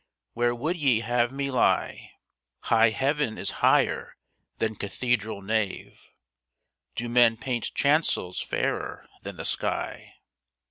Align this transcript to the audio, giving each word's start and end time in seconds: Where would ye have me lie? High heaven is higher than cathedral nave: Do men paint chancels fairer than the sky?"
Where 0.33 0.55
would 0.55 0.77
ye 0.77 1.01
have 1.01 1.31
me 1.31 1.51
lie? 1.51 2.13
High 2.61 2.89
heaven 2.89 3.37
is 3.37 3.51
higher 3.61 4.17
than 4.57 4.73
cathedral 4.75 5.43
nave: 5.43 6.01
Do 6.95 7.07
men 7.07 7.37
paint 7.37 7.71
chancels 7.75 8.41
fairer 8.41 9.05
than 9.21 9.37
the 9.37 9.45
sky?" 9.45 10.15